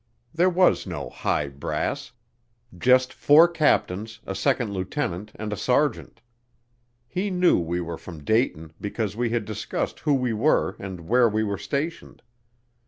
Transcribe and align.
There 0.33 0.49
was 0.49 0.87
no 0.87 1.11
"high 1.11 1.47
brass," 1.49 2.11
just 2.75 3.13
four 3.13 3.47
captains, 3.47 4.19
a 4.25 4.33
second 4.33 4.73
lieutenant, 4.73 5.31
and 5.35 5.53
a 5.53 5.55
sergeant. 5.55 6.21
He 7.07 7.29
knew 7.29 7.59
we 7.59 7.81
were 7.81 7.99
from 7.99 8.23
Dayton 8.23 8.73
because 8.81 9.15
we 9.15 9.29
had 9.29 9.45
discussed 9.45 9.99
who 9.99 10.15
we 10.15 10.33
were 10.33 10.75
and 10.79 11.01
where 11.07 11.29
we 11.29 11.43
were 11.43 11.59
stationed. 11.59 12.23